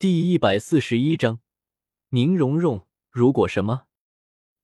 [0.00, 1.40] 第一百四十一章，
[2.10, 2.86] 宁荣荣。
[3.10, 3.86] 如果什么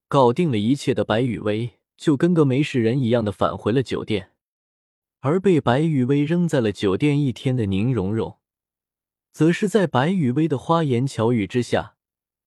[0.07, 4.31] 搞定了一切的白雨薇，就跟个没事人一样的返回了酒店。
[5.19, 8.39] 而被白雨薇扔在了酒店一天的宁荣荣，
[9.33, 11.97] 则是在白雨薇的花言巧语之下，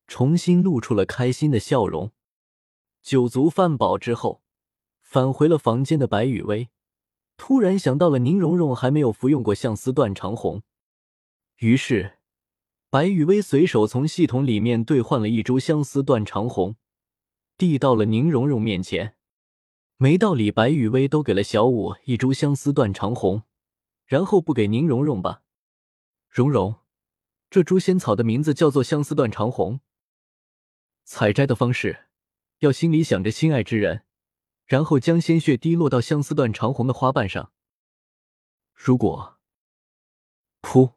[0.08, 2.14] 重新露出了开心的笑容。
[3.02, 4.42] 酒足饭饱之后，
[5.02, 6.70] 返回了房间的白雨薇，
[7.36, 10.64] 突然想到了宁荣荣还没有服用过相思断肠红，
[11.58, 12.14] 于是。
[12.98, 16.78] 白雨薇随手从系统里面兑换了一株相思断肠红，
[17.56, 19.16] 递到了宁荣荣面前。
[19.98, 23.44] 没道理，白雨薇都给了小五一株相思断肠红，
[24.08, 25.44] 然后不给宁荣荣吧？
[26.28, 26.78] 荣荣，
[27.52, 29.80] 这株仙草的名字叫做相思断肠红。
[31.04, 32.08] 采摘的方式
[32.62, 34.06] 要心里想着心爱之人，
[34.66, 37.52] 然后将鲜血滴落到相思断肠红的花瓣上。
[38.74, 39.38] 如果，
[40.64, 40.97] 噗。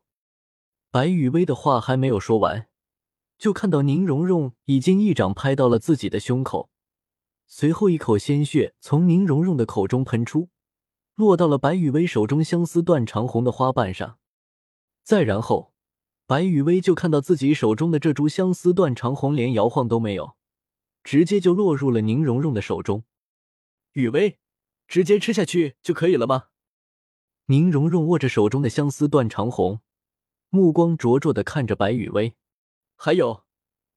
[0.93, 2.67] 白雨薇的话还没有说完，
[3.39, 6.69] 就看到宁荣荣已经一掌拍到了自己的胸口，
[7.47, 10.49] 随后一口鲜血从宁荣荣的口中喷出，
[11.15, 14.19] 落到了白雨薇手中相思断肠红的花瓣上。
[15.05, 15.73] 再然后，
[16.27, 20.35] 白雨薇就看到自己手中的这株相思断肠红连摇晃都没有，
[21.05, 23.05] 直接就落入了宁荣荣的手中。
[23.93, 24.41] 雨薇，
[24.89, 26.47] 直接吃下去就可以了吗？
[27.47, 29.81] 宁荣荣握着手中的相思断肠红。
[30.51, 32.35] 目光灼灼的看着白雨薇，
[32.97, 33.45] 还有，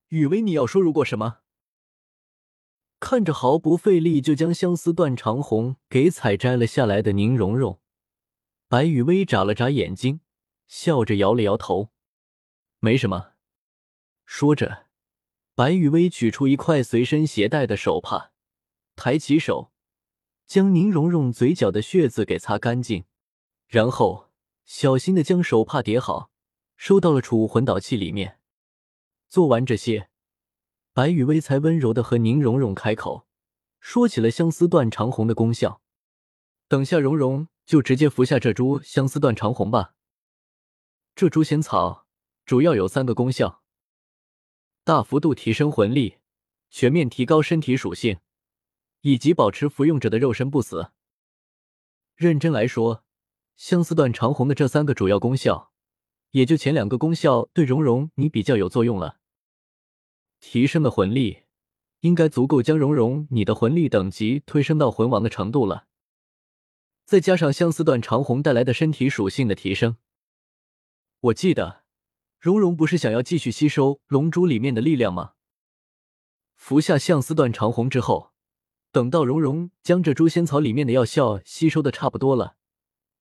[0.09, 1.39] 雨薇，你要说如果什么？
[2.99, 7.81] 看着毫不费力就将相思断肠红给采摘了下来的宁荣荣，
[8.67, 10.21] 白雨薇眨了眨眼睛，
[10.67, 11.89] 笑着摇了摇头，
[12.79, 13.31] 没什么。
[14.25, 14.85] 说着，
[15.55, 18.31] 白雨薇取出一块随身携带的手帕，
[18.95, 19.71] 抬起手，
[20.45, 23.05] 将宁荣荣嘴角的血渍给擦干净，
[23.67, 24.29] 然后
[24.65, 26.29] 小心的将手帕叠好。
[26.75, 28.39] 收到了储物魂导器里面。
[29.27, 30.09] 做完这些，
[30.93, 33.27] 白雨薇才温柔的和宁荣荣开口，
[33.80, 35.81] 说起了相思断肠红的功效。
[36.67, 39.95] 等下，荣荣就直接服下这株相思断肠红吧。
[41.15, 42.08] 这株仙草
[42.45, 43.64] 主要有三个功效：
[44.83, 46.19] 大幅度提升魂力，
[46.69, 48.19] 全面提高身体属性，
[49.02, 50.92] 以及保持服用者的肉身不死。
[52.15, 53.03] 认真来说，
[53.55, 55.73] 相思断肠红的这三个主要功效。
[56.33, 59.20] 也就前两个功效对蓉蓉你比较有作用了，
[60.39, 61.44] 提升的魂力
[61.99, 65.86] 应该足够将蓉蓉你的魂力等级推升到魂王的程度了。
[67.05, 69.98] 再加上相思断长红带来的身体属性的提升，
[71.20, 71.83] 我记得
[72.39, 75.33] 蓉蓉不是想要继续吸收龙珠里面的力量吗？
[76.55, 78.32] 服下相思断长红之后，
[78.92, 82.55] 等到蓉蓉将这株仙草里面的药效吸收的差不多了，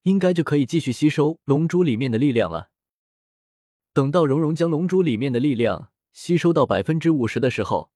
[0.05, 2.72] 应该就可以继续吸收龙珠里面的力量了。
[3.93, 7.91] 等到蓉蓉将龙珠里面的力量吸收到百分之五十的时候，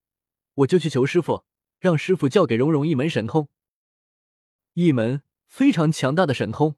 [0.55, 1.45] 我就去求师傅，
[1.79, 3.49] 让师傅教给蓉蓉一门神通，
[4.75, 6.77] 一门非常强大的神通。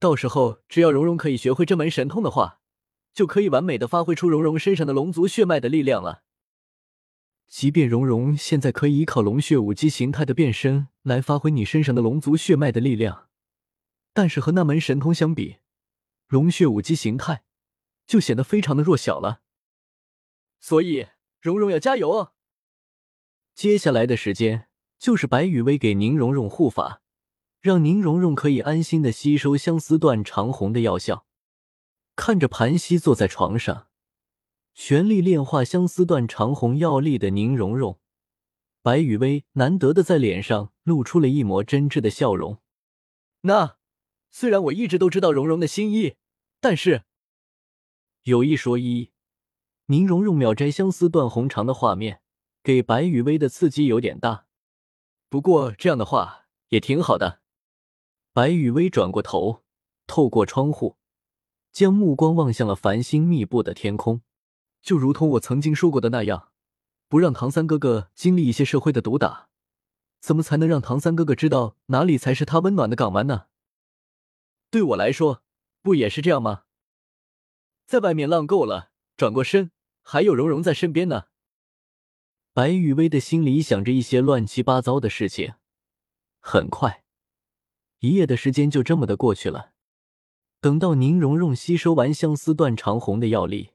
[0.00, 2.60] 到时候只要蓉蓉可以学会这门神通的话，
[3.12, 6.24] 就可以完美的发挥出蓉蓉身上的龙族血脉的力量了。
[7.46, 13.28] 即便蓉蓉现在可以依靠龙血武姬形态的变身来发挥你身上的龙族血脉的力量，
[14.12, 15.58] 但是和那门神通相比，
[16.26, 17.44] 龙血武姬形态。
[18.06, 19.40] 就显得非常的弱小了，
[20.60, 21.08] 所以
[21.40, 22.32] 蓉蓉要加油哦。
[23.54, 27.02] 接下来的时间就是白雨薇给宁荣荣护法，
[27.60, 31.26] 让宁荣荣可以安心的吸收相思断长红的药效。
[32.14, 33.88] 看着盘膝坐在床上，
[34.74, 37.98] 全力炼化相思断长红药力的宁荣荣，
[38.82, 42.60] 白雨薇难得的在脸上露出了一抹真挚的笑容。
[43.40, 43.78] 那
[44.30, 46.16] 虽然我一直都知道蓉蓉的心意，
[46.60, 47.04] 但是。
[48.24, 49.10] 有一说一，
[49.86, 52.22] 宁荣荣秒摘相思断红肠的画面，
[52.62, 54.46] 给白雨薇的刺激有点大。
[55.28, 57.42] 不过这样的话也挺好的。
[58.32, 59.62] 白雨薇转过头，
[60.06, 60.96] 透过窗户，
[61.70, 64.22] 将目光望向了繁星密布的天空。
[64.80, 66.48] 就如同我曾经说过的那样，
[67.08, 69.50] 不让唐三哥哥经历一些社会的毒打，
[70.20, 73.48] 怎么才能让唐三哥哥知道哪里才是他温暖的港湾呢？
[74.70, 75.42] 对我来说，
[75.82, 76.63] 不也是这样吗？
[77.86, 79.70] 在外面浪够了，转过身，
[80.02, 81.24] 还有蓉蓉在身边呢。
[82.52, 85.54] 白雨薇的心里想着一些乱七八糟的事情。
[86.38, 87.04] 很快，
[87.98, 89.72] 一夜的时间就这么的过去了。
[90.60, 93.72] 等到宁荣荣吸收完相思断肠红的药力，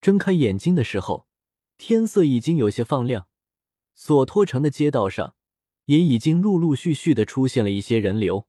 [0.00, 1.28] 睁开眼睛的时候，
[1.76, 3.28] 天色已经有些放亮。
[3.94, 5.34] 索托城的街道上，
[5.84, 8.48] 也已经陆陆续续的出现了一些人流。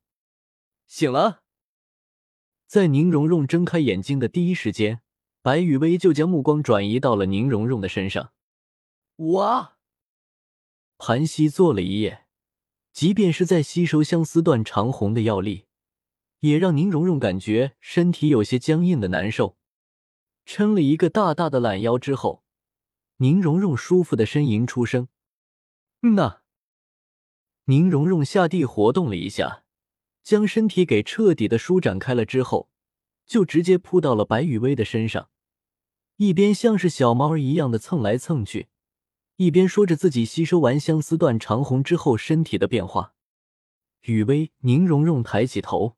[0.88, 1.44] 醒了。
[2.70, 5.02] 在宁荣荣睁开眼睛的第一时间，
[5.42, 8.32] 白雨薇就将目光转移到了宁荣荣的身上。
[9.16, 9.80] 哇！
[11.00, 12.28] 盘膝坐了一夜，
[12.94, 15.66] 即便是在吸收相思断长红的药力，
[16.42, 19.58] 也让宁荣荣感觉身体有些僵硬的难受。
[20.46, 22.44] 撑了一个大大的懒腰之后，
[23.18, 25.08] 宁荣荣舒服的呻吟出声
[26.04, 26.42] ：“嗯呐。”
[27.66, 29.64] 宁荣荣下地活动了一下，
[30.24, 32.70] 将身体给彻底的舒展开了之后，
[33.26, 35.30] 就直接扑到了白雨薇的身上，
[36.18, 38.68] 一边像是小猫儿一样的蹭来蹭去。
[39.38, 43.14] 一边说着自己吸收完相思断长红之后身体的变化，
[44.02, 45.96] 雨薇宁荣荣抬起头，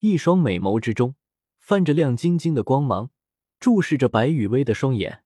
[0.00, 1.14] 一双美眸之中
[1.58, 3.10] 泛着亮晶晶的光芒，
[3.58, 5.24] 注视着白雨薇的双眼。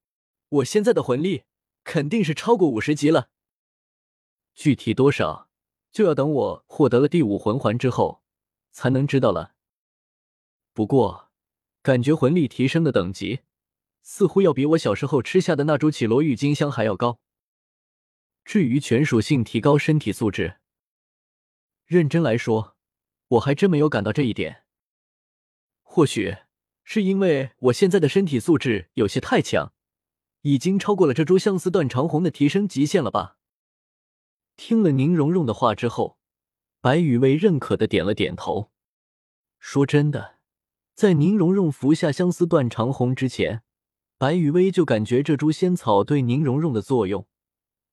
[0.48, 1.42] 我现在的魂力
[1.82, 3.30] 肯定是超过五十级了，
[4.54, 5.48] 具体多少
[5.92, 8.22] 就要等我获得了第五魂环之后
[8.72, 9.54] 才能知道了。
[10.72, 11.30] 不过，
[11.82, 13.40] 感觉魂力提升的等级
[14.02, 17.20] 似乎要比我小时候吃下的那株绮罗郁金香还要高。
[18.44, 20.56] 至于全属性提高身体素质，
[21.84, 22.76] 认真来说，
[23.28, 24.64] 我还真没有感到这一点。
[25.82, 26.38] 或许
[26.82, 29.74] 是因为我现在的身体素质有些太强，
[30.40, 33.36] 已经超过了这株相思断肠红的提升极限了吧？
[34.56, 36.18] 听了宁荣荣的话之后，
[36.80, 38.70] 白雨薇认可的点了点头。
[39.58, 40.38] 说真的，
[40.94, 43.62] 在宁荣荣服下相思断肠红之前，
[44.18, 47.26] 白雨薇就感觉这株仙草对宁荣荣的作用。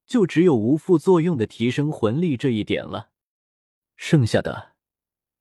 [0.06, 3.12] 就只有无副作用的提升魂力这一点了，
[3.96, 4.74] 剩下的，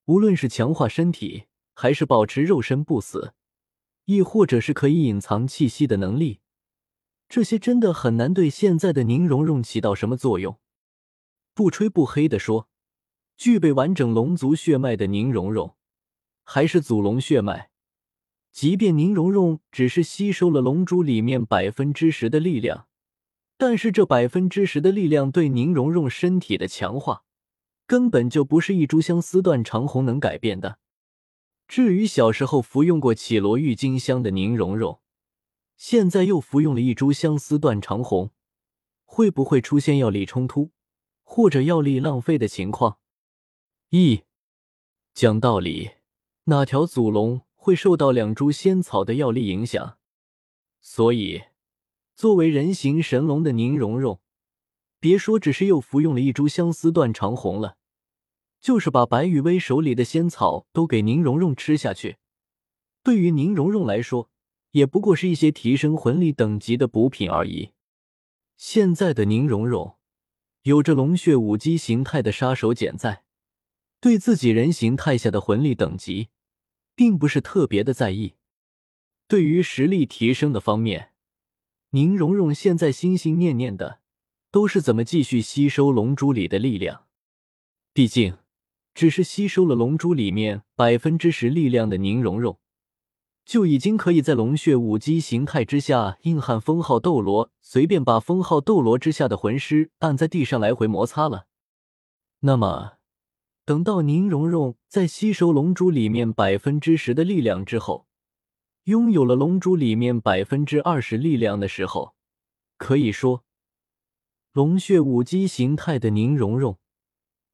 [0.04, 3.32] 无论是强化身体，还是保持肉身不死，
[4.04, 6.40] 亦或者是可以隐藏气息的能力，
[7.30, 10.58] 这些真的很难对现在的宁荣荣起到什么作用。
[11.58, 12.68] 不吹不黑的说，
[13.36, 15.74] 具备完整龙族血脉的宁荣荣，
[16.44, 17.70] 还是祖龙血脉，
[18.52, 22.86] 即便宁荣荣只是吸收了龙珠里面百分之十的力量。
[23.56, 27.24] 但是这百分之十的力量对宁荣荣身体的强化，
[27.88, 30.78] 根本就不是一株相思断长红能改变的。
[31.66, 35.00] 至于小时候服用过绮罗郁金香的宁荣荣，
[35.76, 38.30] 现在又服用了一株相思断长红，
[39.04, 40.70] 会不会出现药力冲突
[41.30, 42.98] 或者药力浪费的情况？
[43.90, 44.22] 一
[45.12, 45.90] 讲道理，
[46.44, 49.98] 哪条祖龙会受到两株仙草的药力影响？
[50.80, 51.42] 所以。
[52.16, 54.20] 作为人形神龙的宁荣荣，
[54.98, 57.76] 别说只是又服用了一株相思断肠红了，
[58.60, 62.16] 就是把白羽薇手里的仙草都给宁荣荣吃下去，
[63.04, 64.30] 对于宁荣荣来说，
[64.70, 67.70] 也不过是一些提升魂力等级的补品而已。
[68.56, 69.97] 现在的宁荣荣
[70.62, 73.22] 有着龙血武姬形态的杀手锏在，
[74.00, 76.28] 对自己人形态下的魂力等级，
[76.94, 78.34] 并不是特别的在意。
[79.26, 81.12] 对于实力提升的方面，
[81.90, 84.00] 宁荣荣现在心心念念的
[84.50, 87.06] 都是怎么继续吸收龙珠里的力量。
[87.92, 88.38] 毕竟，
[88.94, 92.58] 只是吸收了龙珠里面百分之十力量的宁荣荣，
[93.48, 101.46] 就已经可以在龙血武姬形态之下硬汉封号斗罗，随便把封号斗罗之下的魂师按在地上来回摩擦了。
[102.40, 102.98] 那么，
[103.64, 108.06] 等到宁荣荣在吸收龙珠里面百分之十的力量之后，
[108.84, 112.14] 拥有了龙珠里面百分之二十力量的时候，
[112.76, 113.44] 可以说，
[114.52, 116.76] 龙血武姬形态的宁荣荣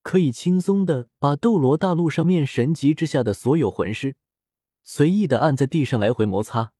[0.02, 4.16] 可以轻松的把斗罗大陆上面神级之下的所有魂师
[4.86, 6.72] 随意的按在地上来回摩擦。